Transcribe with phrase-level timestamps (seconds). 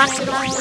[0.00, 0.59] バスロン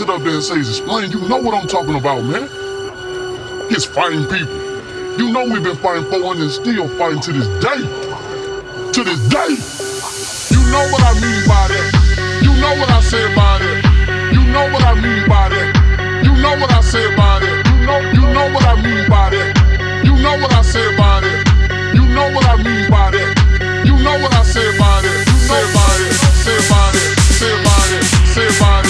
[0.00, 2.48] sit up there and say, explain, you know what I'm talking about, man.
[3.70, 4.60] It's fighting people.
[5.16, 7.80] You know we've been fighting for and still fighting to this day.
[8.92, 9.52] To this day.
[10.52, 12.40] You know what I mean by that.
[12.44, 13.84] You know what I say about it.
[14.32, 16.24] You know what I mean by that.
[16.24, 17.66] You know what I say about it.
[17.66, 20.04] You know, you know what I mean by that.
[20.04, 21.48] You know what I say about it.
[21.94, 23.84] You know what I mean by that.
[23.86, 24.46] You know what I about.
[24.46, 25.28] Say about it.
[25.28, 26.12] Say about it.
[26.12, 26.29] Say
[28.48, 28.89] about